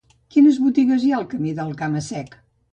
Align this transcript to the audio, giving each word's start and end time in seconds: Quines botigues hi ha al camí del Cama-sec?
Quines 0.35 0.57
botigues 0.67 1.05
hi 1.09 1.13
ha 1.13 1.19
al 1.21 1.29
camí 1.35 1.55
del 1.61 1.79
Cama-sec? 1.85 2.37